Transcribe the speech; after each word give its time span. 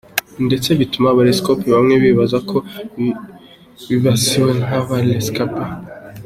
Ndetse 0.45 0.69
bituma 0.79 1.07
aba 1.11 1.21
rescapés 1.29 1.73
bamwe 1.75 1.95
bibaza 2.03 2.37
ko 2.49 2.57
bibasiwe 3.89 4.51
nk’aba 4.61 4.95
rescapés. 5.05 5.69